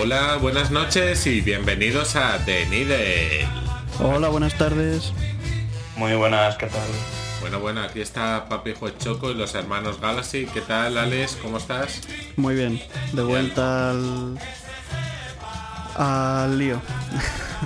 Hola, 0.00 0.36
buenas 0.36 0.70
noches 0.70 1.26
y 1.26 1.40
bienvenidos 1.40 2.14
a 2.14 2.38
The 2.44 2.66
Needle. 2.66 3.48
Hola, 3.98 4.28
buenas 4.28 4.56
tardes. 4.56 5.12
Muy 5.96 6.14
buenas, 6.14 6.56
¿qué 6.56 6.66
tal? 6.66 6.88
Bueno, 7.40 7.58
bueno, 7.58 7.82
aquí 7.82 8.00
está 8.00 8.48
Papi 8.48 8.74
Juez 8.74 8.96
Choco 8.98 9.32
y 9.32 9.34
los 9.34 9.56
hermanos 9.56 10.00
Galaxy. 10.00 10.46
¿Qué 10.46 10.60
tal, 10.60 10.96
Alex? 10.98 11.36
¿Cómo 11.42 11.58
estás? 11.58 12.02
Muy 12.36 12.54
bien. 12.54 12.80
De 13.12 13.22
vuelta 13.22 13.90
al. 13.90 14.38
al 15.96 16.56
lío. 16.56 16.80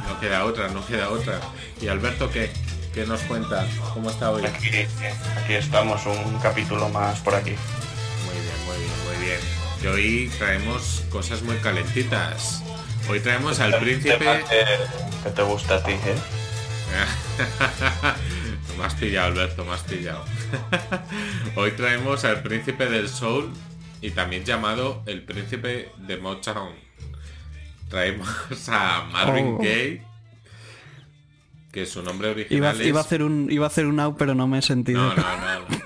No 0.08 0.19
queda 0.19 0.47
otra, 0.47 0.69
no 0.69 0.86
queda 0.86 1.10
otra. 1.10 1.38
¿Y 1.83 1.88
Alberto 1.88 2.30
qué? 2.30 2.50
¿Qué 2.94 3.05
nos 3.06 3.20
cuenta? 3.22 3.66
¿Cómo 3.92 4.08
está 4.08 4.30
hoy? 4.30 4.42
Aquí, 4.47 4.69
aquí 5.36 5.53
estamos, 5.53 6.06
un 6.06 6.38
capítulo 6.38 6.88
más 6.88 7.20
por 7.20 7.34
aquí. 7.34 7.55
Muy 8.25 8.41
bien, 8.41 8.56
muy 8.66 8.77
bien, 8.78 9.19
muy 9.19 9.27
bien. 9.27 9.61
Y 9.83 9.86
hoy 9.86 10.30
traemos 10.38 11.05
cosas 11.11 11.42
muy 11.42 11.56
calentitas. 11.56 12.62
Hoy 13.08 13.20
traemos 13.20 13.58
al 13.61 13.78
príncipe... 13.80 14.44
Que, 14.48 14.64
que 15.25 15.30
te 15.30 15.42
gusta 15.42 15.77
a 15.77 15.83
ti, 15.83 15.92
¿eh? 15.92 16.14
me 18.78 18.84
has 18.84 18.94
pillado, 18.94 19.27
Alberto, 19.28 19.64
me 19.64 19.72
has 19.72 19.83
pillado. 19.83 20.25
Hoy 21.56 21.72
traemos 21.72 22.25
al 22.25 22.42
príncipe 22.42 22.86
del 22.86 23.08
soul 23.08 23.50
y 24.00 24.10
también 24.10 24.44
llamado 24.44 25.03
el 25.06 25.22
príncipe 25.25 25.91
de 25.98 26.16
Motown. 26.16 26.75
Traemos 27.88 28.28
a 28.69 29.05
Marvin 29.10 29.47
Oh. 29.47 29.58
Gaye, 29.58 30.03
que 31.72 31.86
su 31.86 32.03
nombre 32.03 32.28
Iba, 32.28 32.36
original 32.36 32.80
es... 32.80 32.86
iba 32.86 32.98
a 33.00 33.03
hacer 33.03 33.22
un 33.22 33.50
iba 33.50 33.66
a 33.66 33.69
hacer 33.69 33.86
un 33.86 34.00
out, 34.00 34.16
pero 34.19 34.34
no 34.34 34.47
me 34.47 34.58
he 34.58 34.62
sentido. 34.62 35.03
No, 35.03 35.14
no, 35.14 35.36
no. 35.36 35.60
no. 35.60 35.83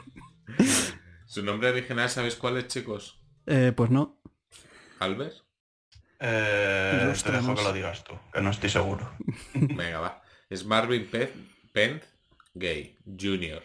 Su 1.26 1.42
nombre 1.42 1.68
original, 1.68 2.08
¿sabéis 2.08 2.34
cuál 2.36 2.56
es, 2.56 2.68
chicos? 2.68 3.18
Eh, 3.46 3.72
pues 3.74 3.90
no. 3.90 4.18
¿Albert? 4.98 5.34
Eh, 6.18 7.12
te 7.24 7.32
dejo 7.32 7.54
que 7.54 7.62
lo 7.62 7.72
digas 7.72 8.04
tú, 8.04 8.14
que 8.32 8.40
no 8.40 8.50
estoy 8.50 8.70
seguro. 8.70 9.10
Venga, 9.54 10.00
va. 10.00 10.22
Es 10.48 10.64
Marvin 10.64 11.08
Penn, 11.72 12.02
Gay 12.54 12.96
Jr. 13.04 13.62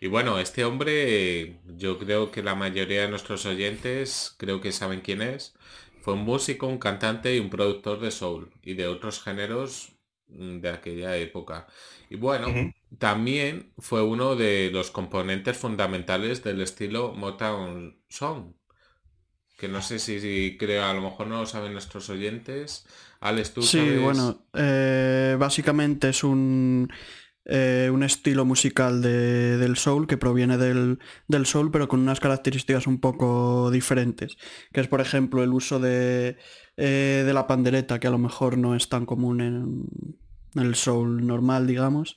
Y 0.00 0.06
bueno, 0.06 0.38
este 0.38 0.64
hombre, 0.64 1.60
yo 1.66 1.98
creo 1.98 2.30
que 2.30 2.42
la 2.42 2.54
mayoría 2.54 3.02
de 3.02 3.08
nuestros 3.08 3.46
oyentes 3.46 4.34
creo 4.38 4.60
que 4.60 4.72
saben 4.72 5.00
quién 5.00 5.22
es. 5.22 5.54
Fue 6.02 6.14
un 6.14 6.20
músico, 6.20 6.66
un 6.66 6.78
cantante 6.78 7.34
y 7.34 7.40
un 7.40 7.50
productor 7.50 8.00
de 8.00 8.10
soul 8.10 8.50
y 8.62 8.74
de 8.74 8.86
otros 8.86 9.22
géneros 9.22 9.92
mm, 10.28 10.60
de 10.60 10.70
aquella 10.70 11.16
época. 11.16 11.66
Y 12.10 12.16
bueno, 12.16 12.46
también 12.98 13.72
fue 13.78 14.02
uno 14.02 14.36
de 14.36 14.70
los 14.72 14.90
componentes 14.90 15.56
fundamentales 15.56 16.42
del 16.44 16.60
estilo 16.60 17.12
Motown 17.12 18.00
Song. 18.08 18.54
Que 19.58 19.68
no 19.68 19.82
sé 19.82 19.98
si, 19.98 20.20
si 20.20 20.56
creo, 20.58 20.84
a 20.84 20.94
lo 20.94 21.02
mejor 21.02 21.26
no 21.26 21.40
lo 21.40 21.46
saben 21.46 21.72
nuestros 21.72 22.08
oyentes. 22.10 22.86
Alex, 23.20 23.54
tú 23.54 23.62
Sí, 23.62 23.78
sabes- 23.78 24.00
bueno, 24.02 24.46
eh, 24.54 25.36
básicamente 25.38 26.08
es 26.10 26.22
un, 26.24 26.88
eh, 27.44 27.90
un 27.92 28.04
estilo 28.04 28.44
musical 28.44 29.02
de- 29.02 29.56
del 29.58 29.76
soul 29.76 30.06
que 30.06 30.16
proviene 30.16 30.58
del, 30.58 31.00
del 31.26 31.44
soul, 31.46 31.72
pero 31.72 31.88
con 31.88 32.00
unas 32.00 32.20
características 32.20 32.86
un 32.86 33.00
poco 33.00 33.70
diferentes. 33.72 34.36
Que 34.72 34.80
es, 34.80 34.86
por 34.88 35.00
ejemplo, 35.00 35.42
el 35.42 35.52
uso 35.52 35.80
de, 35.80 36.36
eh, 36.76 37.24
de 37.26 37.32
la 37.34 37.48
pandereta, 37.48 37.98
que 37.98 38.06
a 38.06 38.10
lo 38.12 38.18
mejor 38.18 38.58
no 38.58 38.76
es 38.76 38.88
tan 38.88 39.06
común 39.06 39.40
en, 39.40 39.86
en 40.54 40.62
el 40.62 40.76
soul 40.76 41.26
normal, 41.26 41.66
digamos. 41.66 42.16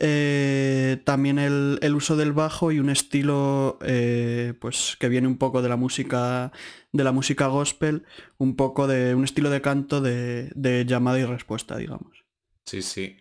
Eh, 0.00 1.02
también 1.04 1.38
el, 1.38 1.78
el 1.82 1.94
uso 1.94 2.16
del 2.16 2.32
bajo 2.32 2.72
y 2.72 2.78
un 2.78 2.90
estilo 2.90 3.78
eh, 3.82 4.54
pues 4.60 4.96
que 5.00 5.08
viene 5.08 5.26
un 5.28 5.38
poco 5.38 5.62
de 5.62 5.68
la 5.68 5.76
música 5.76 6.52
de 6.92 7.04
la 7.04 7.12
música 7.12 7.46
gospel, 7.48 8.06
un 8.38 8.56
poco 8.56 8.86
de 8.86 9.14
un 9.14 9.24
estilo 9.24 9.50
de 9.50 9.60
canto 9.60 10.00
de, 10.00 10.50
de 10.54 10.84
llamada 10.86 11.18
y 11.18 11.24
respuesta, 11.24 11.76
digamos. 11.76 12.24
Sí, 12.66 12.82
sí. 12.82 13.16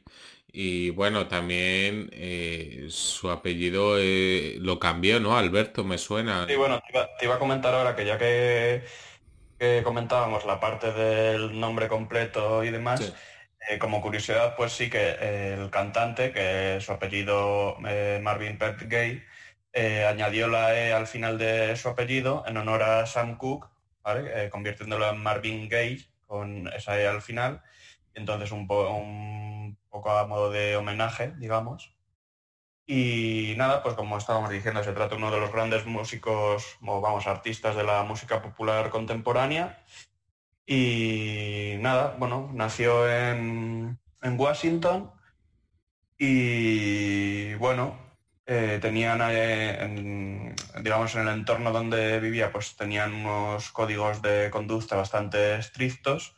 Y 0.47 0.89
bueno, 0.91 1.27
también 1.27 2.09
eh, 2.13 2.87
su 2.89 3.29
apellido 3.29 3.97
eh, 3.99 4.57
lo 4.59 4.79
cambió, 4.79 5.19
¿no? 5.19 5.37
Alberto, 5.37 5.83
me 5.83 5.97
suena. 5.97 6.47
Sí, 6.47 6.55
bueno, 6.55 6.79
te 6.79 6.91
iba, 6.93 7.07
te 7.17 7.25
iba 7.25 7.35
a 7.35 7.39
comentar 7.39 7.73
ahora 7.73 7.95
que 7.95 8.05
ya 8.05 8.17
que, 8.17 8.83
que 9.59 9.83
comentábamos 9.83 10.45
la 10.45 10.59
parte 10.59 10.91
del 10.93 11.59
nombre 11.59 11.87
completo 11.89 12.63
y 12.63 12.71
demás, 12.71 13.01
Sí. 13.01 13.13
Eh, 13.69 13.77
como 13.79 14.01
curiosidad, 14.01 14.55
pues 14.55 14.73
sí 14.73 14.89
que 14.89 15.15
eh, 15.19 15.53
el 15.59 15.69
cantante, 15.69 16.31
que 16.31 16.79
su 16.81 16.91
apellido 16.91 17.77
eh, 17.87 18.19
Marvin 18.21 18.57
Pett 18.57 18.81
Gay, 18.87 19.23
eh, 19.73 20.05
añadió 20.05 20.47
la 20.47 20.75
E 20.77 20.93
al 20.93 21.07
final 21.07 21.37
de 21.37 21.75
su 21.75 21.89
apellido 21.89 22.43
en 22.47 22.57
honor 22.57 22.83
a 22.83 23.05
Sam 23.05 23.37
Cooke, 23.37 23.67
¿vale? 24.03 24.49
Convirtiéndolo 24.49 25.09
en 25.09 25.17
Marvin 25.21 25.67
Gaye 25.69 26.09
con 26.25 26.67
esa 26.73 26.99
E 26.99 27.07
al 27.07 27.21
final. 27.21 27.61
Entonces 28.13 28.51
un, 28.51 28.67
po- 28.67 28.89
un 28.89 29.77
poco 29.89 30.11
a 30.11 30.25
modo 30.27 30.49
de 30.51 30.75
homenaje, 30.77 31.33
digamos. 31.37 31.93
Y 32.85 33.53
nada, 33.57 33.83
pues 33.83 33.95
como 33.95 34.17
estábamos 34.17 34.49
diciendo, 34.49 34.81
se 34.83 34.93
trata 34.93 35.09
de 35.15 35.17
uno 35.17 35.29
de 35.31 35.39
los 35.41 35.51
grandes 35.51 35.85
músicos, 35.85 36.77
vamos, 36.81 37.27
artistas 37.27 37.75
de 37.75 37.83
la 37.83 38.03
música 38.03 38.41
popular 38.41 38.89
contemporánea. 38.89 39.83
Y 40.69 41.77
nada, 41.79 42.15
bueno, 42.19 42.51
nació 42.53 43.09
en, 43.09 43.97
en 44.21 44.39
Washington 44.39 45.11
y 46.17 47.53
bueno, 47.55 47.97
eh, 48.45 48.79
tenían, 48.81 49.21
eh, 49.31 49.83
en- 49.83 50.55
digamos, 50.83 51.15
en 51.15 51.21
el 51.21 51.29
entorno 51.29 51.71
donde 51.71 52.19
vivía, 52.19 52.51
pues 52.51 52.75
tenían 52.75 53.13
unos 53.13 53.71
códigos 53.71 54.21
de 54.21 54.49
conducta 54.51 54.95
bastante 54.97 55.55
estrictos 55.55 56.35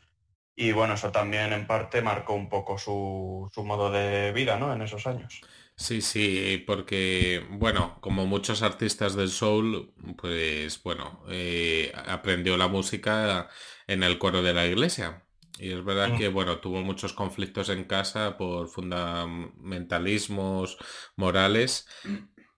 y 0.56 0.74
bueno, 0.74 0.96
eso 0.96 1.12
también 1.12 1.54
en 1.54 1.66
parte 1.68 2.02
marcó 2.02 2.34
un 2.34 2.50
poco 2.50 2.78
su, 2.78 3.50
su 3.54 3.64
modo 3.64 3.90
de 3.92 4.32
vida, 4.34 4.58
¿no? 4.60 4.74
En 4.74 4.82
esos 4.82 5.08
años. 5.08 5.42
Sí, 5.82 6.02
sí, 6.02 6.62
porque, 6.68 7.46
bueno, 7.52 7.98
como 8.02 8.26
muchos 8.26 8.62
artistas 8.64 9.16
del 9.16 9.30
soul, 9.30 9.94
pues, 10.18 10.84
bueno, 10.84 11.24
eh, 11.30 11.94
aprendió 12.06 12.58
la 12.58 12.68
música 12.68 13.50
en 13.88 14.04
el 14.04 14.20
coro 14.20 14.42
de 14.44 14.54
la 14.54 14.68
iglesia. 14.68 15.26
Y 15.58 15.72
es 15.72 15.82
verdad 15.84 16.10
Mm. 16.10 16.18
que, 16.18 16.28
bueno, 16.28 16.60
tuvo 16.60 16.82
muchos 16.82 17.14
conflictos 17.14 17.70
en 17.70 17.86
casa 17.86 18.36
por 18.38 18.68
fundamentalismos 18.68 20.78
morales. 21.16 21.88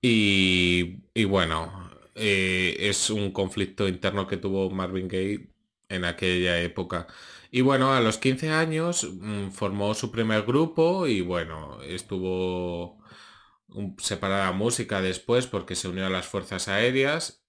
Y, 0.01 1.03
y 1.13 1.23
bueno, 1.25 1.91
eh, 2.15 2.75
es 2.79 3.09
un 3.09 3.31
conflicto 3.31 3.87
interno 3.87 4.27
que 4.27 4.37
tuvo 4.37 4.69
Marvin 4.71 5.07
Gaye 5.07 5.49
en 5.89 6.05
aquella 6.05 6.59
época. 6.61 7.07
Y 7.51 7.61
bueno, 7.61 7.93
a 7.93 7.99
los 8.01 8.17
15 8.17 8.49
años 8.49 9.07
mm, 9.19 9.49
formó 9.51 9.93
su 9.93 10.11
primer 10.11 10.43
grupo 10.43 11.05
y 11.07 11.21
bueno, 11.21 11.81
estuvo 11.83 13.00
separada 13.99 14.51
música 14.51 15.01
después 15.01 15.47
porque 15.47 15.75
se 15.75 15.87
unió 15.89 16.05
a 16.07 16.09
las 16.09 16.27
fuerzas 16.27 16.67
aéreas, 16.67 17.45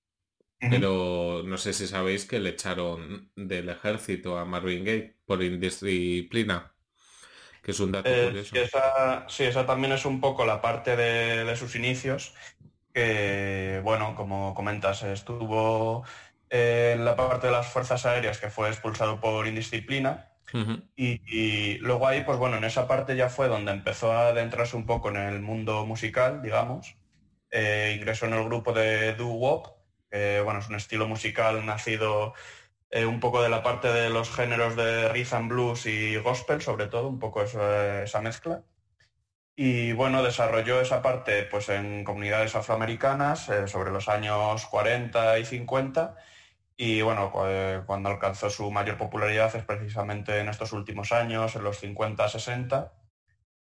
pero 0.69 1.43
no 1.45 1.59
sé 1.59 1.73
si 1.75 1.87
sabéis 1.89 2.27
que 2.27 2.41
le 2.41 2.51
echaron 2.51 3.33
del 3.37 3.69
ejército 3.71 4.39
a 4.39 4.45
Marvin 4.47 4.85
Gaye 4.85 5.19
por 5.27 5.43
indisciplina, 5.43 6.77
que 7.63 7.73
es 7.73 7.81
un 7.81 7.93
dato 7.93 8.19
Eh, 8.21 8.21
curioso. 8.21 8.53
sí, 8.53 8.59
esa, 8.59 9.29
sí, 9.29 9.45
esa 9.45 9.65
también 9.67 9.93
es 9.93 10.05
un 10.05 10.21
poco 10.21 10.45
la 10.45 10.61
parte 10.61 10.97
de, 10.97 11.45
de 11.45 11.57
sus 11.57 11.77
inicios, 11.77 12.35
que, 12.95 13.81
bueno, 13.85 14.17
como 14.17 14.55
comentas, 14.55 15.03
estuvo 15.05 16.05
en 16.51 17.05
la 17.05 17.17
parte 17.17 17.49
de 17.49 17.53
las 17.55 17.69
fuerzas 17.69 18.07
aéreas 18.07 18.39
que 18.39 18.51
fue 18.51 18.69
expulsado 18.71 19.21
por 19.21 19.47
indisciplina. 19.47 20.32
Y, 20.97 21.79
luego 21.79 22.07
ahí, 22.07 22.23
pues 22.25 22.39
bueno, 22.39 22.57
en 22.57 22.65
esa 22.65 22.87
parte 22.87 23.17
ya 23.17 23.29
fue 23.29 23.49
donde 23.49 23.73
empezó 23.73 24.13
a 24.13 24.29
adentrarse 24.29 24.77
un 24.77 24.87
poco 24.87 25.09
en 25.11 25.17
el 25.17 25.41
mundo 25.41 25.87
musical, 25.87 26.43
digamos. 26.43 26.97
Eh, 27.51 27.95
ingresó 27.97 28.27
en 28.27 28.35
el 28.35 28.45
grupo 28.45 28.73
de 28.73 29.15
doo 29.15 29.35
wop, 29.35 29.69
que 30.11 30.41
bueno, 30.41 30.61
es 30.61 30.69
un 30.69 30.77
estilo 30.77 31.07
musical 31.07 31.65
nacido 31.67 32.35
eh, 32.91 33.07
un 33.07 33.21
poco 33.21 33.43
de 33.43 33.49
la 33.49 33.63
parte 33.63 33.89
de 33.93 34.11
los 34.11 34.31
géneros 34.31 34.77
de 34.77 35.09
rhythm 35.09 35.49
blues 35.49 35.87
y 35.87 36.17
gospel, 36.17 36.61
sobre 36.61 36.87
todo, 36.89 37.09
un 37.09 37.19
poco 37.19 37.43
esa 37.43 38.21
mezcla. 38.21 38.65
Y 39.57 39.93
bueno, 39.93 40.23
desarrolló 40.23 40.81
esa 40.81 41.03
parte 41.03 41.45
pues, 41.45 41.69
en 41.69 42.05
comunidades 42.05 42.55
afroamericanas 42.55 43.49
eh, 43.49 43.69
sobre 43.69 43.91
los 43.91 44.09
años 44.09 44.67
40 44.67 45.39
y 45.39 45.45
50 45.45 46.17
y 46.85 47.01
bueno, 47.01 47.31
cuando 47.87 48.09
alcanzó 48.09 48.51
su 48.51 48.69
mayor 48.73 48.99
popularidad 48.99 49.55
es 49.55 49.63
precisamente 49.63 50.41
en 50.41 50.49
estos 50.49 50.73
últimos 50.73 51.13
años, 51.13 51.55
en 51.55 51.63
los 51.63 51.81
50-60. 51.81 52.91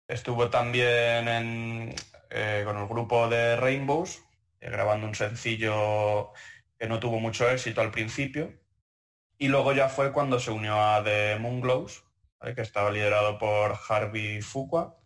Estuvo 0.09 0.49
también 0.49 1.95
eh, 2.31 2.63
con 2.65 2.79
el 2.79 2.89
grupo 2.89 3.29
de 3.29 3.57
Rainbows, 3.57 4.25
eh, 4.61 4.71
grabando 4.71 5.07
un 5.07 5.15
sencillo 5.15 6.33
que 6.79 6.89
no 6.89 7.01
tuvo 7.01 7.21
mucho 7.21 7.51
éxito 7.51 7.83
al 7.83 7.91
principio. 7.91 8.59
Y 9.37 9.49
luego 9.49 9.75
ya 9.75 9.91
fue 9.91 10.11
cuando 10.11 10.41
se 10.41 10.51
unió 10.51 10.81
a 10.81 11.05
The 11.05 11.37
Moonglows, 11.39 12.05
que 12.57 12.63
estaba 12.63 12.91
liderado 12.91 13.37
por 13.37 13.77
Harvey 13.91 14.41
Fuqua 14.41 14.97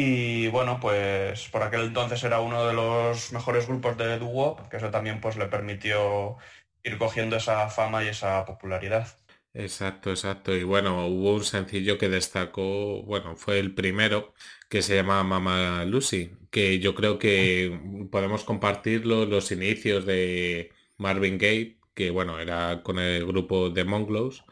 y 0.00 0.48
bueno, 0.48 0.78
pues 0.80 1.48
por 1.48 1.62
aquel 1.62 1.80
entonces 1.82 2.22
era 2.22 2.40
uno 2.40 2.66
de 2.66 2.72
los 2.74 3.32
mejores 3.32 3.66
grupos 3.66 3.96
de 3.96 4.18
doo-wop, 4.18 4.68
que 4.68 4.76
eso 4.76 4.90
también 4.90 5.20
pues 5.20 5.36
le 5.36 5.46
permitió 5.46 6.36
ir 6.84 6.98
cogiendo 6.98 7.36
esa 7.36 7.68
fama 7.70 8.04
y 8.04 8.08
esa 8.08 8.44
popularidad. 8.44 9.08
Exacto, 9.54 10.10
exacto. 10.10 10.54
Y 10.54 10.62
bueno, 10.62 11.06
hubo 11.08 11.34
un 11.34 11.44
sencillo 11.44 11.98
que 11.98 12.08
destacó, 12.08 13.02
bueno, 13.02 13.36
fue 13.36 13.58
el 13.58 13.74
primero, 13.74 14.34
que 14.68 14.82
se 14.82 14.96
llama 14.96 15.24
Mama 15.24 15.84
Lucy, 15.84 16.30
que 16.50 16.78
yo 16.78 16.94
creo 16.94 17.18
que 17.18 18.08
podemos 18.12 18.44
compartirlo 18.44 19.26
los 19.26 19.50
inicios 19.50 20.06
de 20.06 20.70
Marvin 20.96 21.38
Gaye, 21.38 21.80
que 21.94 22.10
bueno, 22.10 22.38
era 22.38 22.82
con 22.84 22.98
el 22.98 23.26
grupo 23.26 23.70
de 23.70 23.84
Monglows. 23.84 24.44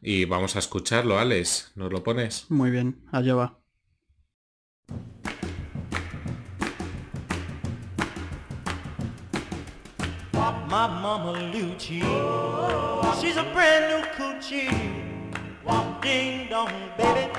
Y 0.00 0.24
vamos 0.26 0.56
a 0.56 0.60
escucharlo, 0.60 1.18
Alex, 1.18 1.72
¿nos 1.74 1.92
lo 1.92 2.02
pones? 2.02 2.50
Muy 2.50 2.70
bien, 2.70 3.02
allá 3.12 3.34
va. 3.34 3.60
My 10.74 10.88
mama 10.88 11.32
Lucci, 11.52 12.00
she's 13.20 13.36
a 13.36 13.44
brand 13.54 13.84
new 13.92 14.02
coochie. 14.16 14.74
Ding 16.02 16.48
dong, 16.50 16.68
baby. 16.98 17.32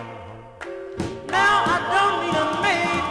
Now 1.27 1.63
I 1.67 1.77
don't 1.91 2.15
need 2.23 2.37
a 2.39 2.45
maybe 2.63 3.04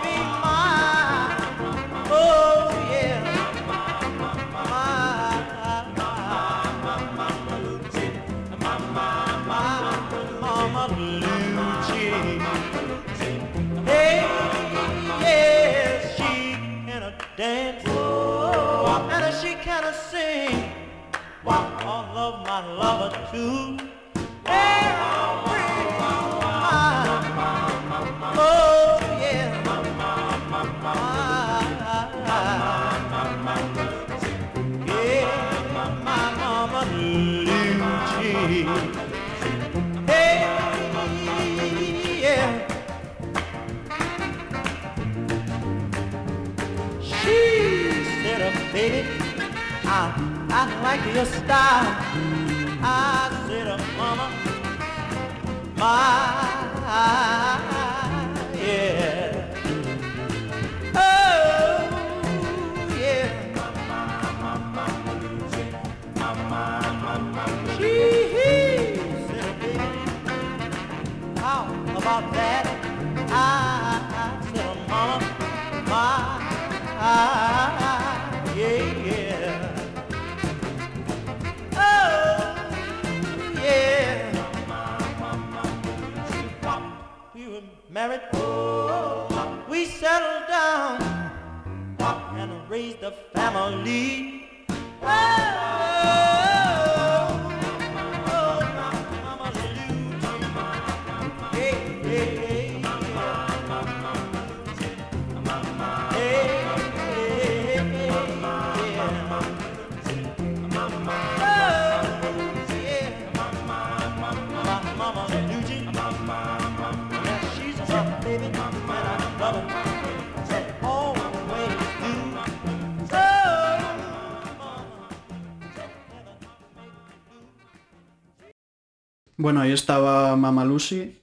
Bueno, 129.45 129.61
ahí 129.61 129.73
estaba 129.73 130.35
Mama 130.37 130.65
Lucy. 130.65 131.21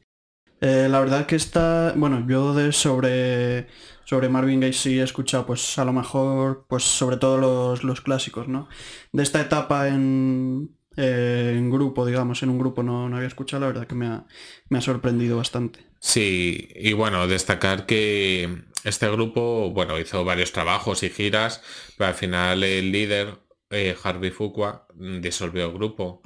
Eh, 0.59 0.87
la 0.87 0.99
verdad 0.99 1.25
que 1.25 1.35
está, 1.35 1.91
bueno, 1.95 2.23
yo 2.27 2.53
de 2.53 2.71
sobre 2.71 3.65
sobre 4.05 4.29
Marvin 4.29 4.59
Gaye 4.59 4.73
sí 4.73 4.99
he 4.99 5.03
escuchado, 5.03 5.47
pues 5.47 5.79
a 5.79 5.85
lo 5.85 5.91
mejor, 5.91 6.67
pues 6.69 6.83
sobre 6.83 7.17
todo 7.17 7.39
los, 7.39 7.83
los 7.83 7.99
clásicos, 8.01 8.47
¿no? 8.47 8.69
De 9.11 9.23
esta 9.23 9.41
etapa 9.41 9.87
en, 9.87 10.77
eh, 10.97 11.55
en 11.57 11.71
grupo, 11.71 12.05
digamos, 12.05 12.43
en 12.43 12.51
un 12.51 12.59
grupo 12.59 12.83
no, 12.83 13.09
no 13.09 13.15
había 13.15 13.27
escuchado, 13.27 13.61
la 13.61 13.67
verdad 13.69 13.87
que 13.87 13.95
me 13.95 14.05
ha, 14.05 14.27
me 14.69 14.77
ha 14.77 14.81
sorprendido 14.81 15.37
bastante. 15.37 15.79
Sí, 15.99 16.69
y 16.75 16.93
bueno, 16.93 17.25
destacar 17.25 17.87
que 17.87 18.65
este 18.83 19.09
grupo, 19.09 19.71
bueno, 19.71 19.97
hizo 19.97 20.23
varios 20.23 20.51
trabajos 20.51 21.01
y 21.01 21.09
giras, 21.09 21.63
pero 21.97 22.09
al 22.09 22.15
final 22.15 22.63
el 22.63 22.91
líder, 22.91 23.39
eh, 23.71 23.95
Harvey 24.03 24.29
Fuqua, 24.29 24.85
disolvió 24.93 25.65
el 25.65 25.73
grupo. 25.73 26.21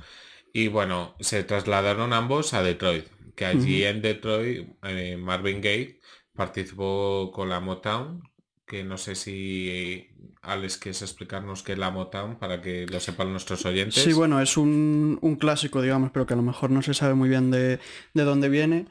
Y 0.56 0.70
bueno, 0.70 1.16
se 1.20 1.44
trasladaron 1.44 2.14
ambos 2.14 2.54
a 2.54 2.64
Detroit, 2.64 3.08
que 3.36 3.46
allí 3.46 3.84
en 3.84 4.02
Detroit 4.02 4.70
eh, 4.84 5.18
Marvin 5.18 5.60
Gaye 5.60 6.00
participó 6.34 7.30
con 7.34 7.50
la 7.50 7.60
Motown, 7.60 8.24
que 8.66 8.86
no 8.86 8.98
sé 8.98 9.16
si 9.16 10.08
Alex 10.42 10.78
quieres 10.78 11.02
explicarnos 11.02 11.62
qué 11.62 11.74
es 11.74 11.78
la 11.78 11.92
Motown 11.92 12.40
para 12.40 12.62
que 12.62 12.86
lo 12.86 13.02
sepan 13.02 13.34
nuestros 13.34 13.66
oyentes. 13.66 14.02
Sí, 14.02 14.14
bueno, 14.14 14.40
es 14.40 14.56
un, 14.56 15.20
un 15.22 15.36
clásico, 15.36 15.82
digamos, 15.82 16.12
pero 16.14 16.26
que 16.26 16.36
a 16.36 16.38
lo 16.38 16.44
mejor 16.44 16.72
no 16.72 16.82
se 16.82 16.94
sabe 16.94 17.16
muy 17.16 17.28
bien 17.28 17.52
de, 17.52 17.82
de 18.14 18.24
dónde 18.24 18.48
viene. 18.48 18.86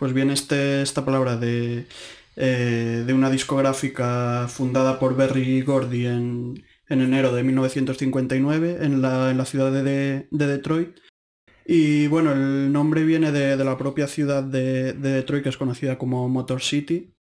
Pues 0.00 0.12
viene 0.12 0.32
este, 0.32 0.82
esta 0.82 1.04
palabra 1.04 1.36
de, 1.36 1.86
eh, 2.34 3.04
de 3.06 3.14
una 3.14 3.30
discográfica 3.30 4.48
fundada 4.48 4.98
por 4.98 5.14
Berry 5.14 5.62
Gordy 5.62 6.06
en, 6.06 6.64
en 6.90 7.00
enero 7.00 7.32
de 7.32 7.42
1959 7.42 8.78
en 8.82 9.00
la, 9.00 9.30
en 9.30 9.38
la 9.38 9.46
ciudad 9.46 9.72
de, 9.72 10.28
de, 10.30 10.46
Detroit. 10.46 10.98
Y 11.64 12.08
bueno, 12.08 12.32
el 12.32 12.72
nombre 12.72 13.04
viene 13.04 13.32
de, 13.32 13.56
de 13.56 13.64
la 13.64 13.78
propia 13.78 14.06
ciudad 14.06 14.42
de, 14.42 14.92
de, 14.92 15.12
Detroit 15.12 15.44
que 15.44 15.48
es 15.48 15.56
conocida 15.56 15.96
como 15.96 16.28
Motor 16.28 16.60
City. 16.60 17.14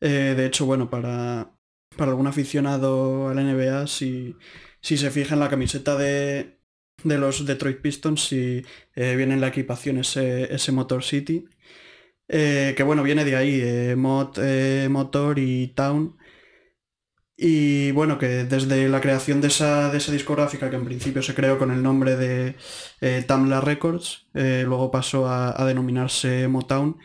Eh, 0.00 0.34
de 0.36 0.44
hecho, 0.46 0.66
bueno, 0.66 0.90
para, 0.90 1.56
para 1.96 2.10
algún 2.10 2.26
aficionado 2.26 3.28
al 3.28 3.36
NBA, 3.36 3.86
si, 3.86 4.36
si 4.82 4.98
se 4.98 5.10
fija 5.10 5.34
en 5.34 5.40
la 5.40 5.48
camiseta 5.48 5.96
de, 5.96 6.58
de 7.04 7.18
los 7.18 7.46
Detroit 7.46 7.80
Pistons, 7.80 8.26
si 8.28 8.62
eh, 8.94 9.16
viene 9.16 9.34
en 9.34 9.40
la 9.40 9.48
equipación 9.48 9.98
ese, 9.98 10.52
ese 10.52 10.72
Motor 10.72 11.04
City, 11.04 11.46
eh, 12.28 12.74
que 12.76 12.82
bueno, 12.82 13.02
viene 13.02 13.24
de 13.24 13.36
ahí, 13.36 13.60
eh, 13.62 13.94
Motor 13.96 15.38
y 15.38 15.68
Town. 15.68 16.16
Y 17.36 17.90
bueno, 17.90 18.18
que 18.18 18.44
desde 18.44 18.88
la 18.88 19.00
creación 19.00 19.40
de 19.40 19.48
esa, 19.48 19.90
de 19.90 19.98
esa 19.98 20.12
discográfica, 20.12 20.70
que 20.70 20.76
en 20.76 20.86
principio 20.86 21.22
se 21.22 21.34
creó 21.34 21.58
con 21.58 21.70
el 21.70 21.82
nombre 21.82 22.16
de 22.16 22.54
Tamla 23.26 23.60
Records, 23.60 24.26
luego 24.32 24.90
pasó 24.90 25.26
a, 25.26 25.60
a, 25.60 25.66
denominarse 25.66 26.48
Motown, 26.48 26.96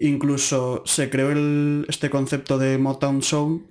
incluso 0.00 0.82
se 0.86 1.10
creó 1.10 1.32
el, 1.32 1.84
este 1.88 2.08
concepto 2.08 2.56
de 2.56 2.78
Motown 2.78 3.22
Sound, 3.22 3.62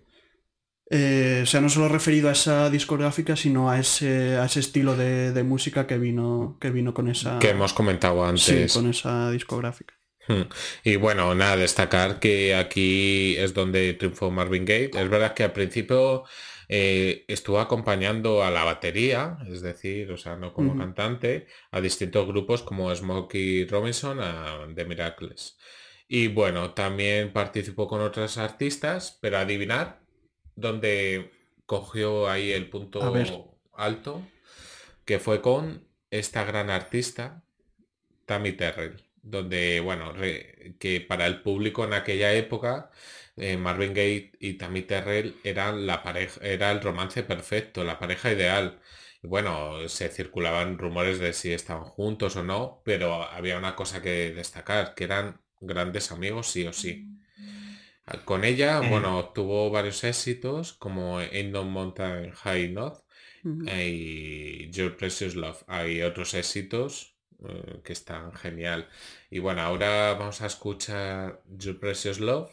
eh, 0.89 1.41
o 1.43 1.45
sea, 1.45 1.59
no 1.59 1.69
solo 1.69 1.89
referido 1.89 2.29
a 2.29 2.31
esa 2.31 2.69
discográfica, 2.69 3.35
sino 3.35 3.69
a 3.69 3.79
ese, 3.79 4.37
a 4.37 4.45
ese 4.45 4.61
estilo 4.61 4.95
de, 4.95 5.43
música 5.43 5.85
que 5.85 5.97
vino, 5.97 6.57
que 6.61 6.71
vino 6.71 6.93
con 6.93 7.09
esa... 7.09 7.39
Que 7.39 7.49
hemos 7.49 7.73
comentado 7.73 8.25
antes. 8.25 8.73
con 8.73 8.89
esa 8.89 9.29
discográfica. 9.31 9.96
Hmm. 10.27 10.43
Y 10.83 10.97
bueno, 10.97 11.33
nada, 11.35 11.55
destacar 11.57 12.19
que 12.19 12.55
aquí 12.55 13.35
es 13.37 13.53
donde 13.53 13.93
triunfó 13.93 14.29
Marvin 14.29 14.65
Gaye. 14.65 14.91
Es 14.93 15.09
verdad 15.09 15.33
que 15.33 15.43
al 15.43 15.53
principio 15.53 16.25
eh, 16.69 17.23
estuvo 17.27 17.59
acompañando 17.59 18.43
a 18.43 18.51
la 18.51 18.65
batería, 18.65 19.37
es 19.49 19.61
decir, 19.61 20.11
o 20.11 20.17
sea, 20.17 20.35
no 20.35 20.53
como 20.53 20.77
cantante, 20.77 21.47
a 21.71 21.79
distintos 21.79 22.27
grupos 22.27 22.61
como 22.61 22.93
Smokey 22.93 23.65
Robinson, 23.67 24.19
a 24.19 24.67
The 24.75 24.85
Miracles. 24.85 25.57
Y 26.09 26.27
bueno, 26.27 26.73
también 26.73 27.31
participó 27.31 27.87
con 27.87 28.01
otras 28.01 28.37
artistas, 28.37 29.17
pero 29.21 29.37
adivinar, 29.37 30.01
donde 30.55 31.31
cogió 31.65 32.29
ahí 32.29 32.51
el 32.51 32.69
punto 32.69 33.01
alto, 33.73 34.21
que 35.05 35.19
fue 35.19 35.41
con 35.41 35.87
esta 36.11 36.43
gran 36.43 36.69
artista, 36.69 37.43
Tammy 38.25 38.53
Terrell, 38.53 39.06
donde, 39.29 39.79
bueno, 39.79 40.13
que 40.79 41.01
para 41.01 41.25
el 41.27 41.41
público 41.41 41.83
en 41.83 41.93
aquella 41.93 42.33
época, 42.33 42.91
eh, 43.35 43.57
Marvin 43.57 43.93
Gaye 43.93 44.31
y 44.39 44.53
Tammy 44.53 44.81
Terrell 44.83 45.35
eran 45.43 45.85
la 45.85 46.01
pareja, 46.03 46.39
era 46.41 46.71
el 46.71 46.81
romance 46.81 47.23
perfecto, 47.23 47.83
la 47.83 47.99
pareja 47.99 48.31
ideal. 48.31 48.79
Y 49.21 49.27
bueno, 49.27 49.87
se 49.89 50.09
circulaban 50.09 50.77
rumores 50.77 51.19
de 51.19 51.33
si 51.33 51.51
estaban 51.53 51.85
juntos 51.85 52.35
o 52.35 52.43
no, 52.43 52.81
pero 52.85 53.23
había 53.23 53.57
una 53.57 53.75
cosa 53.75 54.01
que 54.01 54.31
destacar, 54.33 54.95
que 54.95 55.03
eran 55.05 55.41
grandes 55.59 56.11
amigos 56.11 56.47
sí 56.47 56.65
o 56.65 56.73
sí. 56.73 57.07
Con 58.25 58.45
ella, 58.45 58.81
eh. 58.83 58.89
bueno, 58.89 59.31
tuvo 59.33 59.69
varios 59.69 60.03
éxitos 60.03 60.73
como 60.73 61.21
In 61.21 61.51
No 61.51 61.63
Mountain 61.65 62.31
High 62.31 62.69
North 62.71 63.03
y 63.43 64.69
Your 64.71 64.95
Precious 64.95 65.35
Love. 65.35 65.63
Hay 65.67 66.01
otros 66.01 66.33
éxitos 66.33 67.16
eh, 67.43 67.81
que 67.83 67.93
están 67.93 68.33
genial. 68.33 68.87
Y 69.29 69.39
bueno, 69.39 69.61
ahora 69.61 70.13
vamos 70.13 70.41
a 70.41 70.47
escuchar 70.47 71.41
Your 71.57 71.79
Precious 71.79 72.19
Love. 72.19 72.51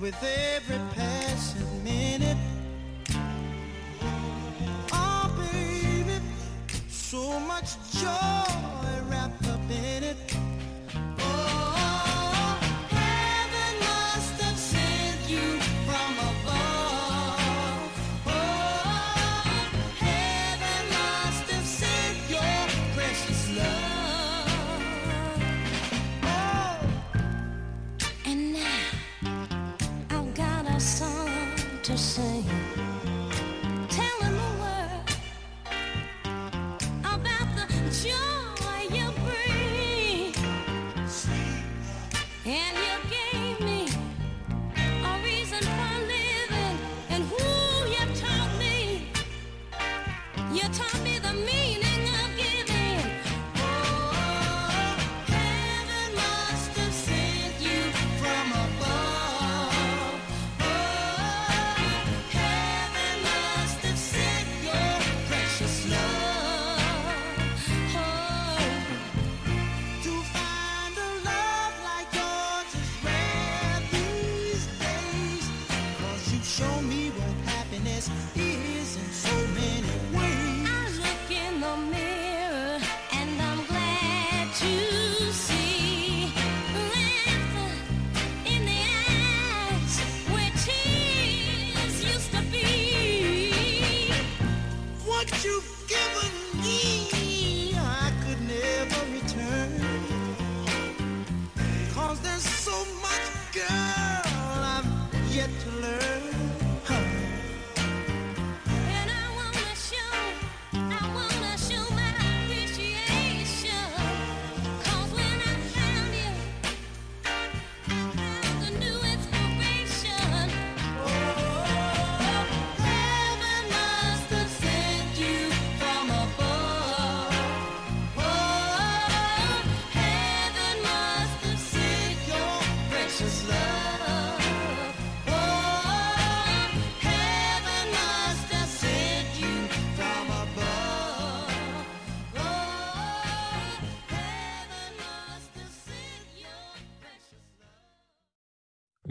With 0.00 0.22
every 0.22 0.78
passing 0.94 1.82
minute. 1.82 2.36
Oh, 4.92 5.50
baby, 5.52 6.20
so 6.88 7.40
much 7.40 7.76
joy 7.92 8.67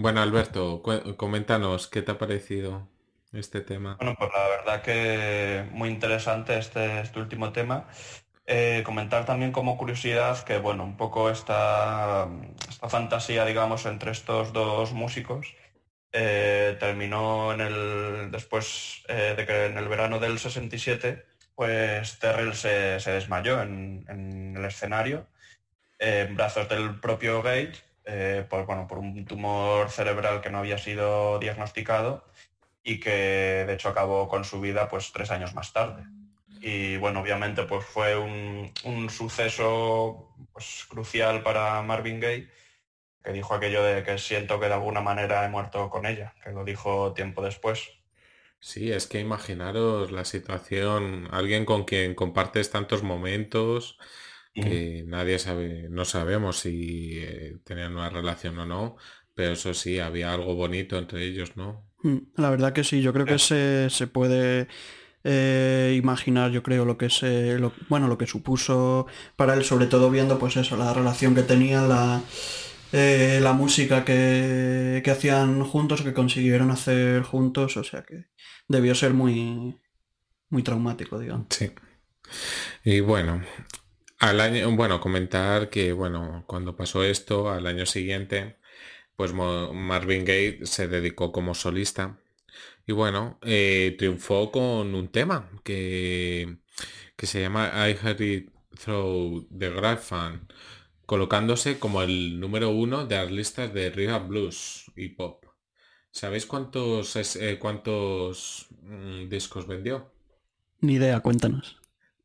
Bueno, 0.08 0.22
Alberto, 0.22 0.82
coméntanos, 1.18 1.90
¿qué 1.90 2.02
te 2.02 2.14
ha 2.14 2.18
parecido 2.18 2.88
este 3.34 3.60
tema? 3.60 3.98
Bueno, 4.00 4.16
pues 4.18 4.32
la 4.34 4.48
verdad 4.48 4.82
que 4.82 5.68
muy 5.72 5.90
interesante 5.90 6.58
este, 6.58 7.02
este 7.02 7.20
último 7.20 7.52
tema. 7.52 7.90
Eh, 8.46 8.84
comentar 8.86 9.26
también 9.26 9.52
como 9.52 9.78
curiosidad 9.78 10.46
que, 10.46 10.60
bueno, 10.60 10.86
un 10.86 10.96
poco 10.96 11.30
esta, 11.30 12.30
esta 12.70 12.88
fantasía, 12.88 13.44
digamos, 13.44 13.86
entre 13.86 14.12
estos 14.12 14.54
dos 14.54 14.94
músicos 14.94 15.54
eh, 16.14 16.78
terminó 16.80 17.52
en 17.52 17.60
el, 17.60 18.32
después 18.32 19.04
eh, 19.10 19.34
de 19.36 19.46
que 19.46 19.66
en 19.66 19.78
el 19.78 19.90
verano 19.90 20.20
del 20.20 20.40
67, 20.40 21.26
pues 21.54 22.18
Terrell 22.20 22.54
se, 22.54 23.12
desmayó 23.12 23.62
en, 23.62 24.56
el 24.56 24.64
escenario, 24.64 25.28
en 26.00 26.34
brazos 26.38 26.70
del 26.70 26.98
propio 27.02 27.42
Gage, 27.42 27.87
por, 28.50 28.66
bueno, 28.66 28.88
por 28.88 29.00
un 29.00 29.26
tumor 29.26 29.90
cerebral 29.90 30.42
que 30.42 30.50
no 30.50 30.60
había 30.60 30.78
sido 30.78 31.40
diagnosticado 31.40 32.26
y 32.84 33.00
que 33.00 33.66
de 33.68 33.74
hecho 33.74 33.90
acabó 33.90 34.28
con 34.30 34.46
su 34.46 34.62
vida 34.62 34.88
pues 34.88 35.12
tres 35.12 35.32
años 35.32 35.54
más 35.54 35.74
tarde. 35.74 36.04
Y 36.62 36.98
bueno, 36.98 37.20
obviamente 37.20 37.64
pues 37.64 37.86
fue 37.86 38.16
un, 38.18 38.72
un 38.84 39.10
suceso 39.10 40.34
pues, 40.54 40.86
crucial 40.90 41.44
para 41.44 41.82
Marvin 41.82 42.20
Gaye 42.20 42.50
que 43.28 43.34
dijo 43.34 43.54
aquello 43.54 43.84
de 43.84 44.04
que 44.04 44.18
siento 44.18 44.58
que 44.58 44.68
de 44.68 44.76
alguna 44.76 45.02
manera 45.02 45.44
he 45.44 45.50
muerto 45.50 45.90
con 45.90 46.06
ella, 46.06 46.34
que 46.42 46.52
lo 46.52 46.64
dijo 46.64 47.14
tiempo 47.14 47.42
después. 47.42 47.90
Sí, 48.62 48.90
es 48.92 49.06
que 49.06 49.20
imaginaros 49.20 50.12
la 50.12 50.24
situación, 50.24 51.28
alguien 51.32 51.66
con 51.66 51.84
quien 51.84 52.16
compartes 52.16 52.72
tantos 52.72 53.04
momentos 53.04 54.00
que 54.62 55.04
nadie 55.08 55.40
sabe, 55.40 55.88
no 55.90 56.06
sabemos 56.06 56.60
si 56.60 57.20
eh, 57.20 57.58
tenían 57.64 57.94
una 57.94 58.10
relación 58.10 58.58
o 58.60 58.66
no, 58.66 58.98
pero 59.34 59.52
eso 59.52 59.74
sí, 59.74 60.00
había 60.00 60.34
algo 60.34 60.56
bonito 60.56 60.98
entre 60.98 61.24
ellos, 61.24 61.56
¿no? 61.56 61.88
Mm, 62.04 62.18
la 62.36 62.50
verdad 62.50 62.74
que 62.74 62.84
sí, 62.84 63.02
yo 63.02 63.14
creo 63.14 63.26
que 63.26 63.40
se, 63.40 63.90
se 63.90 64.08
puede 64.08 64.68
eh, 65.24 65.96
imaginar, 65.98 66.52
yo 66.52 66.64
creo, 66.64 66.86
lo 66.86 66.98
que 66.98 67.10
se, 67.10 67.58
bueno, 67.90 68.08
lo 68.08 68.18
que 68.18 68.28
supuso 68.28 69.08
para 69.36 69.54
él, 69.54 69.64
sobre 69.64 69.88
todo 69.88 70.10
viendo, 70.10 70.40
pues 70.40 70.58
eso, 70.58 70.78
la 70.78 70.94
relación 70.94 71.36
que 71.36 71.44
tenía, 71.44 71.82
la, 71.82 72.22
eh, 72.94 73.40
la 73.42 73.54
música 73.54 74.06
que, 74.06 75.02
que, 75.04 75.12
hacían 75.12 75.64
juntos, 75.64 76.02
que 76.02 76.14
consiguieron 76.14 76.72
hacer 76.72 77.24
juntos, 77.24 77.78
o 77.78 77.84
sea 77.84 78.04
que 78.04 78.26
debió 78.68 78.96
ser 78.96 79.14
muy, 79.14 79.78
muy 80.50 80.64
traumático, 80.64 81.20
digamos. 81.20 81.48
Sí. 81.50 81.72
Y 82.84 83.02
bueno, 83.02 83.42
al 84.20 84.42
año, 84.42 84.76
bueno, 84.76 85.00
comentar 85.00 85.70
que, 85.70 85.94
bueno, 85.94 86.44
cuando 86.48 86.76
pasó 86.76 87.04
esto, 87.04 87.50
al 87.50 87.68
año 87.68 87.86
siguiente, 87.86 88.58
pues 89.16 89.34
Marvin 89.34 90.26
Gaye 90.26 90.66
se 90.66 90.88
dedicó 90.88 91.32
como 91.32 91.54
solista. 91.56 92.20
Y 92.86 92.94
bueno, 92.94 93.40
eh, 93.44 93.96
triunfó 93.98 94.52
con 94.52 94.96
un 94.96 95.10
tema 95.10 95.50
que, 95.64 96.60
que 97.16 97.28
se 97.28 97.42
llama 97.42 97.72
I 97.90 97.92
Heard 98.02 98.22
It 98.22 98.52
Through 98.84 99.48
the 99.58 99.70
Grapevine 99.70 100.42
colocándose 101.08 101.80
como 101.80 102.04
el 102.04 102.40
número 102.40 102.70
uno 102.70 103.08
de 103.08 103.16
las 103.16 103.32
listas 103.32 103.74
de 103.74 103.90
Riga 103.90 104.20
Blues 104.20 104.92
y 104.96 105.10
Pop. 105.10 105.46
¿Sabéis 106.12 106.46
cuántos, 106.46 107.16
eh, 107.38 107.58
cuántos 107.60 108.68
mm, 108.82 109.30
discos 109.30 109.68
vendió? 109.68 110.12
Ni 110.82 110.96
idea, 110.96 111.20
cuéntanos. 111.22 111.78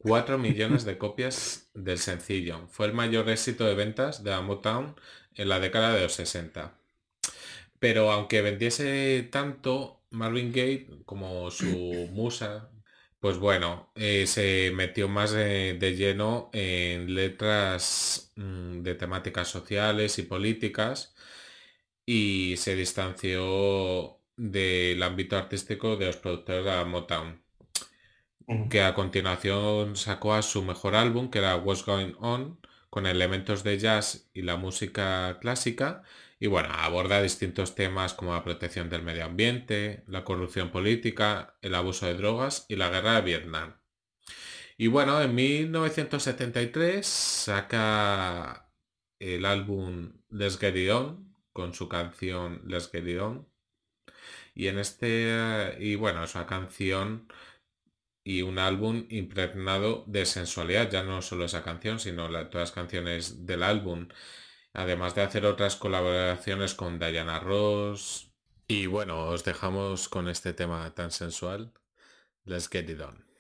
4 0.02 0.38
millones 0.38 0.84
de 0.84 0.98
copias 0.98 1.70
del 1.74 1.98
sencillo. 1.98 2.66
Fue 2.68 2.86
el 2.86 2.92
mayor 2.92 3.28
éxito 3.30 3.64
de 3.64 3.74
ventas 3.74 4.24
de 4.24 4.30
la 4.30 4.40
Motown 4.40 4.96
en 5.34 5.48
la 5.48 5.60
década 5.60 5.94
de 5.94 6.02
los 6.02 6.12
60. 6.14 6.74
Pero 7.78 8.12
aunque 8.12 8.42
vendiese 8.42 9.28
tanto, 9.30 10.00
Marvin 10.10 10.52
Gaye 10.52 10.88
como 11.04 11.50
su 11.50 11.66
musa 12.12 12.70
pues 13.22 13.38
bueno, 13.38 13.92
eh, 13.94 14.26
se 14.26 14.72
metió 14.74 15.08
más 15.08 15.30
de, 15.32 15.76
lleno 15.96 16.50
en 16.52 17.14
letras 17.14 18.32
mm, 18.36 18.82
de 18.82 18.96
temáticas 18.96 19.46
sociales 19.48 20.18
y 20.18 20.24
políticas 20.24 21.14
y 22.06 22.56
se 22.58 22.74
distanció 22.76 24.18
del 24.36 25.02
ámbito 25.04 25.36
artístico 25.38 25.96
de 25.96 26.06
los 26.06 26.16
productores 26.16 26.64
de 26.64 26.70
la 26.72 26.84
Motown, 26.84 27.41
que 28.70 28.82
a 28.82 28.94
continuación 28.94 29.96
sacó 29.96 30.34
a 30.34 30.42
su 30.42 30.62
mejor 30.62 30.94
álbum, 30.94 31.30
que 31.30 31.38
era 31.38 31.56
What's 31.56 31.84
Going 31.84 32.14
On, 32.18 32.58
con 32.90 33.06
elementos 33.06 33.64
de 33.64 33.78
jazz 33.78 34.30
y 34.34 34.42
la 34.42 34.56
música 34.56 35.38
clásica, 35.40 36.02
y 36.38 36.48
bueno, 36.48 36.70
aborda 36.72 37.22
distintos 37.22 37.74
temas 37.74 38.14
como 38.14 38.34
la 38.34 38.42
protección 38.42 38.90
del 38.90 39.02
medio 39.02 39.24
ambiente, 39.24 40.02
la 40.08 40.24
corrupción 40.24 40.70
política, 40.70 41.56
el 41.62 41.74
abuso 41.74 42.06
de 42.06 42.14
drogas 42.14 42.66
y 42.68 42.76
la 42.76 42.90
guerra 42.90 43.14
de 43.14 43.22
Vietnam. 43.22 43.76
Y 44.76 44.88
bueno, 44.88 45.22
en 45.22 45.34
1973 45.34 47.06
saca 47.06 48.68
el 49.20 49.44
álbum 49.46 50.14
Let's 50.30 50.58
Get 50.58 50.74
con 51.52 51.74
su 51.74 51.88
canción 51.88 52.62
Let's 52.66 52.90
Get. 52.90 53.06
Y 54.54 54.66
en 54.66 54.78
este, 54.80 55.76
y 55.78 55.94
bueno, 55.94 56.24
esa 56.24 56.46
canción 56.46 57.28
y 58.24 58.42
un 58.42 58.58
álbum 58.58 59.06
impregnado 59.10 60.04
de 60.06 60.26
sensualidad, 60.26 60.90
ya 60.90 61.02
no 61.02 61.22
solo 61.22 61.44
esa 61.44 61.62
canción, 61.62 61.98
sino 61.98 62.26
todas 62.28 62.54
las 62.54 62.72
canciones 62.72 63.46
del 63.46 63.62
álbum 63.62 64.08
además 64.72 65.14
de 65.14 65.22
hacer 65.22 65.46
otras 65.46 65.76
colaboraciones 65.76 66.74
con 66.74 66.98
Diana 66.98 67.40
Ross. 67.40 68.30
Y 68.68 68.86
bueno, 68.86 69.26
os 69.26 69.44
dejamos 69.44 70.08
con 70.08 70.28
este 70.28 70.52
tema 70.52 70.94
tan 70.94 71.10
sensual. 71.10 71.72
Let's 72.44 72.68
get 72.68 72.88
it 72.88 73.00
on. 73.00 73.31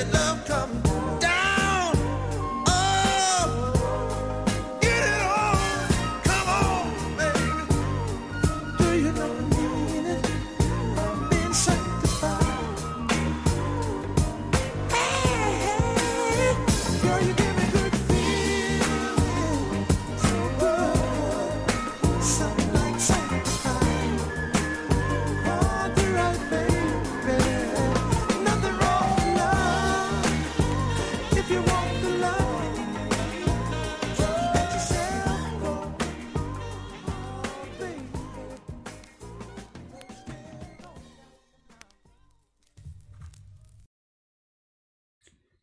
your 0.00 0.08
love 0.12 0.44
come 0.46 0.89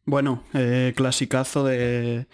Bueno, 0.08 0.42
eh, 0.54 0.94
clasicazo 0.96 1.66
de, 1.66 2.28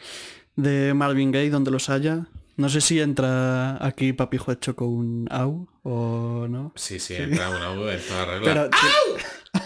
de 0.55 0.93
Marvin 0.93 1.31
Gaye, 1.31 1.49
donde 1.49 1.71
los 1.71 1.89
haya. 1.89 2.27
No 2.55 2.69
sé 2.69 2.81
si 2.81 2.99
entra 2.99 3.83
aquí 3.83 4.13
Papijo 4.13 4.51
hecho 4.51 4.75
con 4.75 4.89
un 4.89 5.27
au 5.31 5.67
o 5.81 6.47
no. 6.47 6.71
Sí, 6.75 6.99
sí, 6.99 7.15
entra 7.15 7.49
un 7.49 7.63
au 7.63 7.89
en 7.89 7.99
toda 8.07 8.25
regla. 8.25 8.69
Pero, 8.69 8.69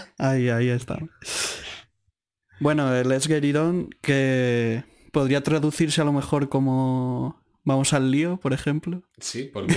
ahí, 0.18 0.48
ahí 0.48 0.70
está. 0.70 0.98
Bueno, 2.60 2.94
el 2.94 3.06
Let's 3.06 3.26
Get 3.26 3.44
It 3.44 3.56
On, 3.56 3.90
que 4.00 4.84
podría 5.12 5.42
traducirse 5.42 6.00
a 6.00 6.04
lo 6.04 6.14
mejor 6.14 6.48
como 6.48 7.38
Vamos 7.68 7.92
al 7.92 8.10
lío, 8.10 8.38
por 8.38 8.54
ejemplo. 8.54 9.02
Sí, 9.18 9.50
porque 9.52 9.76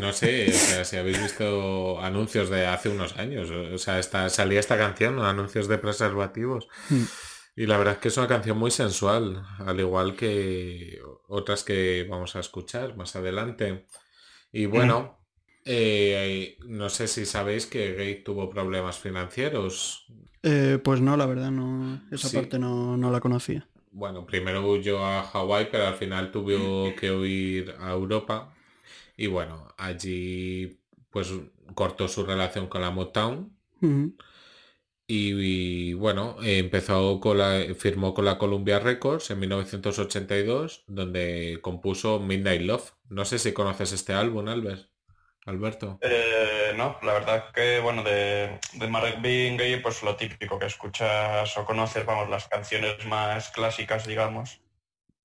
no 0.00 0.12
sé, 0.12 0.48
o 0.48 0.52
sea, 0.52 0.84
si 0.84 0.96
habéis 0.96 1.20
visto 1.22 2.00
anuncios 2.00 2.50
de 2.50 2.66
hace 2.66 2.88
unos 2.88 3.16
años, 3.16 3.50
o 3.50 3.78
sea, 3.78 3.98
esta, 3.98 4.28
salía 4.28 4.60
esta 4.60 4.76
canción, 4.78 5.20
anuncios 5.20 5.68
de 5.68 5.78
preservativos. 5.78 6.68
Hmm. 6.88 7.04
Y 7.56 7.66
la 7.66 7.78
verdad 7.78 7.94
es 7.94 8.00
que 8.00 8.08
es 8.08 8.16
una 8.18 8.28
canción 8.28 8.58
muy 8.58 8.70
sensual, 8.70 9.42
al 9.58 9.80
igual 9.80 10.14
que 10.14 10.98
otras 11.28 11.64
que 11.64 12.06
vamos 12.08 12.36
a 12.36 12.40
escuchar 12.40 12.96
más 12.96 13.16
adelante. 13.16 13.86
Y 14.52 14.66
bueno, 14.66 15.18
eh, 15.64 16.58
no 16.66 16.90
sé 16.90 17.08
si 17.08 17.24
sabéis 17.26 17.66
que 17.66 17.94
Gay 17.94 18.22
tuvo 18.22 18.50
problemas 18.50 18.98
financieros. 18.98 20.06
Eh, 20.42 20.78
pues 20.84 21.00
no, 21.00 21.16
la 21.16 21.26
verdad, 21.26 21.50
no. 21.50 22.02
Esa 22.12 22.28
Sí. 22.28 22.36
parte 22.36 22.58
no, 22.58 22.96
no 22.96 23.10
la 23.10 23.20
conocía. 23.20 23.66
Bueno, 23.90 24.26
primero 24.26 24.60
huyó 24.70 25.04
a 25.04 25.22
Hawái, 25.22 25.68
pero 25.72 25.86
al 25.86 25.94
final 25.94 26.30
tuvo 26.30 26.94
que 26.94 27.10
huir 27.10 27.74
a 27.80 27.92
Europa. 27.92 28.52
Y 29.16 29.26
bueno, 29.28 29.74
allí 29.78 30.80
pues 31.10 31.32
cortó 31.74 32.08
su 32.08 32.24
relación 32.24 32.68
con 32.68 32.82
la 32.82 32.90
Motown. 32.90 33.56
Y, 35.08 35.90
y, 35.90 35.94
bueno, 35.94 36.36
empezó 36.42 37.20
con 37.20 37.38
la, 37.38 37.62
firmó 37.78 38.12
con 38.12 38.24
la 38.24 38.38
Columbia 38.38 38.80
Records 38.80 39.30
en 39.30 39.38
1982, 39.38 40.82
donde 40.88 41.60
compuso 41.62 42.18
Midnight 42.18 42.62
Love. 42.62 42.92
No 43.08 43.24
sé 43.24 43.38
si 43.38 43.52
conoces 43.52 43.92
este 43.92 44.14
álbum, 44.14 44.48
Albert. 44.48 44.90
Alberto. 45.44 45.98
Eh, 46.00 46.72
no, 46.76 46.98
la 47.02 47.14
verdad 47.14 47.52
que, 47.52 47.80
bueno, 47.80 48.02
de, 48.02 48.58
de 48.74 48.88
Marvin 48.88 49.56
Gaye, 49.56 49.78
pues 49.78 50.02
lo 50.02 50.16
típico 50.16 50.58
que 50.58 50.66
escuchas 50.66 51.56
o 51.56 51.64
conoces, 51.64 52.04
vamos, 52.04 52.28
las 52.28 52.48
canciones 52.48 53.04
más 53.06 53.50
clásicas, 53.50 54.06
digamos. 54.06 54.60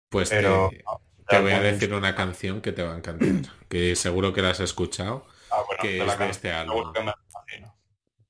Pues 0.10 0.30
te- 0.30 0.36
Pero... 0.36 0.70
te, 1.32 1.42
voy 1.42 1.52
a 1.54 1.62
decir 1.62 1.94
una 1.94 2.16
canción 2.16 2.62
que 2.62 2.72
te 2.72 2.84
va 2.84 2.94
a 2.94 2.98
encantar, 2.98 3.30
que 3.70 3.96
seguro 3.96 4.34
que 4.34 4.42
la 4.42 4.52
has 4.52 4.60
escuchado. 4.60 5.26
Ah, 5.50 5.64
bueno, 5.68 5.82
que 5.82 6.06
es 6.06 6.20
de 6.20 6.30
este 6.30 6.52
álbum. 6.52 6.94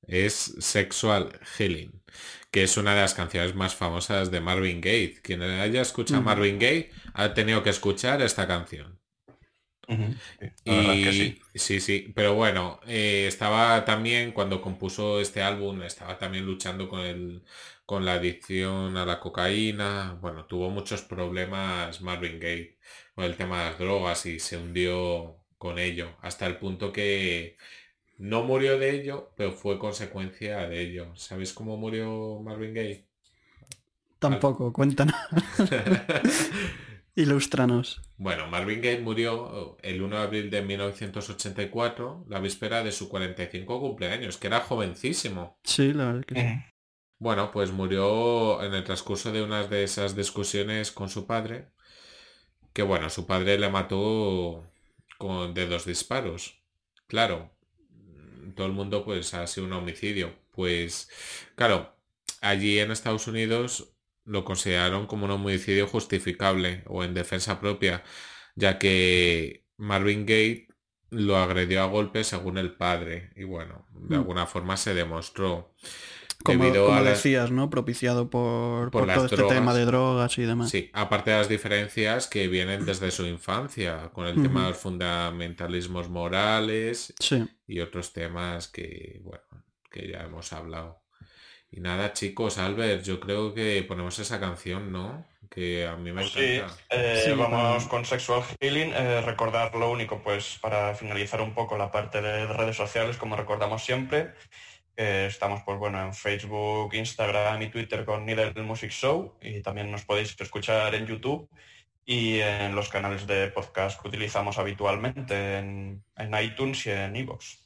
es 0.07 0.55
Sexual 0.59 1.39
Healing, 1.57 2.03
que 2.51 2.63
es 2.63 2.77
una 2.77 2.93
de 2.95 3.01
las 3.01 3.13
canciones 3.13 3.55
más 3.55 3.75
famosas 3.75 4.29
de 4.31 4.41
Marvin 4.41 4.81
Gaye. 4.81 5.21
Quien 5.21 5.41
haya 5.41 5.81
escuchado 5.81 6.19
a 6.19 6.21
Ujú. 6.21 6.29
Marvin 6.29 6.59
Gaye 6.59 6.91
ha 7.13 7.33
tenido 7.33 7.63
que 7.63 7.69
escuchar 7.71 8.21
esta 8.21 8.47
canción. 8.47 8.99
Sí, 9.87 10.55
Y 10.63 11.03
que 11.03 11.11
sí. 11.13 11.41
sí, 11.55 11.79
sí, 11.79 12.11
pero 12.15 12.35
bueno, 12.35 12.79
eh, 12.87 13.25
estaba 13.27 13.83
también 13.83 14.31
cuando 14.31 14.61
compuso 14.61 15.19
este 15.19 15.41
álbum, 15.41 15.81
estaba 15.83 16.17
también 16.17 16.45
luchando 16.45 16.87
con 16.87 17.01
el, 17.01 17.43
con 17.91 18.05
la 18.05 18.13
adicción 18.13 18.95
a 18.95 19.05
la 19.05 19.19
cocaína. 19.19 20.17
Bueno, 20.21 20.45
tuvo 20.45 20.69
muchos 20.69 21.01
problemas 21.01 21.99
Marvin 21.99 22.39
Gaye 22.39 22.77
con 23.13 23.25
el 23.25 23.35
tema 23.35 23.59
de 23.59 23.65
las 23.71 23.79
drogas 23.79 24.25
y 24.27 24.39
se 24.39 24.55
hundió 24.55 25.35
con 25.57 25.77
ello, 25.77 26.15
hasta 26.21 26.47
el 26.47 26.55
punto 26.55 26.93
que 26.93 27.57
no 28.17 28.43
murió 28.43 28.79
de 28.79 28.91
ello, 28.91 29.33
pero 29.35 29.51
fue 29.51 29.77
consecuencia 29.77 30.69
de 30.69 30.79
ello. 30.79 31.13
¿Sabéis 31.17 31.51
cómo 31.51 31.75
murió 31.75 32.39
Marvin 32.39 32.73
Gaye? 32.73 33.07
Tampoco, 34.19 34.71
cuéntanos. 34.71 35.17
Ilústranos. 37.15 38.01
Bueno, 38.15 38.47
Marvin 38.47 38.79
Gaye 38.79 39.01
murió 39.01 39.77
el 39.81 40.01
1 40.01 40.15
de 40.15 40.21
abril 40.21 40.49
de 40.49 40.61
1984, 40.61 42.23
la 42.29 42.39
víspera 42.39 42.85
de 42.85 42.93
su 42.93 43.09
45 43.09 43.81
cumpleaños, 43.81 44.37
que 44.37 44.47
era 44.47 44.61
jovencísimo. 44.61 45.59
Sí, 45.65 45.91
la 45.91 46.05
verdad 46.05 46.23
que 46.23 46.35
sí. 46.35 46.70
Bueno, 47.21 47.51
pues 47.51 47.71
murió 47.71 48.61
en 48.63 48.73
el 48.73 48.83
transcurso 48.83 49.31
de 49.31 49.41
unas 49.43 49.69
de 49.69 49.83
esas 49.83 50.13
discusiones 50.15 50.91
con 50.91 51.07
su 51.09 51.25
padre, 51.25 51.69
que 52.73 52.83
bueno, 52.83 53.09
su 53.09 53.25
padre 53.27 53.57
le 53.57 53.69
mató 53.69 54.63
con 55.17 55.53
de 55.53 55.67
dos 55.67 55.85
disparos. 55.85 56.61
Claro, 57.07 57.51
todo 58.55 58.67
el 58.67 58.73
mundo 58.73 59.03
pues 59.05 59.33
ha 59.33 59.47
sido 59.47 59.67
un 59.67 59.73
homicidio. 59.73 60.33
Pues 60.51 61.09
claro, 61.55 61.95
allí 62.41 62.79
en 62.79 62.91
Estados 62.91 63.27
Unidos 63.27 63.93
lo 64.25 64.43
consideraron 64.45 65.07
como 65.07 65.25
un 65.25 65.31
homicidio 65.31 65.87
justificable 65.87 66.83
o 66.87 67.03
en 67.03 67.13
defensa 67.13 67.59
propia, 67.59 68.03
ya 68.55 68.77
que 68.79 69.65
Marvin 69.77 70.25
Gaye 70.25 70.67
lo 71.09 71.37
agredió 71.37 71.81
a 71.81 71.85
golpes 71.87 72.27
según 72.27 72.57
el 72.57 72.75
padre 72.75 73.31
y 73.35 73.43
bueno, 73.43 73.87
de 73.93 74.15
Mm. 74.15 74.15
alguna 74.17 74.47
forma 74.47 74.77
se 74.77 74.93
demostró. 74.93 75.73
Como, 76.43 76.63
debido 76.63 76.85
como 76.85 76.97
a 76.97 77.01
la- 77.01 77.09
decías, 77.11 77.51
¿no? 77.51 77.69
Propiciado 77.69 78.29
por, 78.29 78.91
Por 78.91 79.05
todo 79.13 79.25
este 79.25 79.35
drogas. 79.35 79.55
tema 79.57 79.73
de 79.73 79.85
drogas 79.85 80.37
y 80.37 80.43
demás. 80.43 80.69
Sí, 80.69 80.89
aparte 80.93 81.31
de 81.31 81.37
las 81.37 81.49
diferencias 81.49 82.27
que 82.27 82.47
vienen 82.47 82.85
desde 82.85 83.11
su 83.11 83.25
infancia, 83.25 84.09
con 84.13 84.25
el 84.27 84.41
tema 84.41 84.63
de 84.63 84.69
los 84.69 84.77
fundamentalismos 84.77 86.09
morales 86.09 87.13
Sí. 87.19 87.45
y 87.67 87.79
otros 87.79 88.13
temas 88.13 88.67
que, 88.67 89.19
bueno, 89.23 89.43
que 89.89 90.07
ya 90.09 90.21
hemos 90.23 90.51
hablado. 90.53 91.01
Y 91.71 91.79
nada, 91.79 92.11
chicos, 92.13 92.57
Albert, 92.57 93.03
yo 93.03 93.19
creo 93.19 93.53
que 93.53 93.83
ponemos 93.87 94.19
esa 94.19 94.39
canción, 94.39 94.91
¿no? 94.91 95.25
Que 95.49 95.85
a 95.87 95.95
mí 95.95 96.11
me 96.11 96.21
Pues 96.21 96.33
sí, 96.33 96.55
encanta. 96.55 96.75
eh, 96.89 97.21
Sí, 97.25 97.31
vamos 97.33 97.85
con 97.87 98.05
Sexual 98.05 98.41
Healing. 98.59 98.91
eh, 98.93 99.21
recordar 99.21 99.73
lo 99.75 99.89
único, 99.89 100.21
pues 100.21 100.57
para 100.61 100.95
finalizar 100.95 101.41
un 101.41 101.53
poco 101.53 101.77
la 101.77 101.91
parte 101.91 102.21
de 102.21 102.45
redes 102.47 102.75
sociales, 102.77 103.17
como 103.17 103.35
recordamos 103.35 103.83
siempre. 103.83 104.31
Que 104.95 105.25
estamos, 105.25 105.61
pues 105.65 105.77
bueno, 105.77 106.01
en 106.01 106.13
Facebook, 106.13 106.93
Instagram 106.93 107.61
y 107.61 107.69
Twitter 107.69 108.05
con 108.05 108.25
Needle 108.25 108.61
Music 108.63 108.91
Show. 108.91 109.37
Y 109.41 109.61
también 109.61 109.91
nos 109.91 110.05
podéis 110.05 110.35
escuchar 110.39 110.93
en 110.95 111.07
YouTube 111.07 111.49
y 112.05 112.39
en 112.39 112.75
los 112.75 112.89
canales 112.89 113.27
de 113.27 113.47
podcast 113.47 114.01
que 114.01 114.07
utilizamos 114.07 114.57
habitualmente 114.57 115.57
en, 115.57 116.03
en 116.15 116.43
iTunes 116.43 116.85
y 116.85 116.91
en 116.91 117.15
iVoox. 117.15 117.59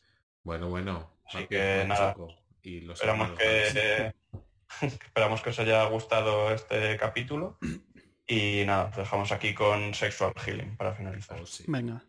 Bueno, 0.44 0.70
bueno. 0.70 1.12
Así 1.26 1.48
que 1.48 1.84
nada. 1.88 2.16
Y 2.62 2.82
los 2.82 3.00
Esperamos 3.00 3.32
que, 3.32 4.14
esperamos 4.82 5.42
que 5.42 5.50
os 5.50 5.60
haya 5.60 5.84
gustado 5.86 6.54
este 6.54 6.98
capítulo. 6.98 7.58
Y 8.28 8.64
nada, 8.66 8.86
os 8.86 8.96
dejamos 8.96 9.32
aquí 9.32 9.54
con 9.54 9.94
Sexual 9.94 10.34
Healing 10.36 10.78
para 10.78 10.94
finalizar. 10.94 11.40
Oh, 11.40 11.46
sí. 11.46 11.64
Venga. 11.68 12.04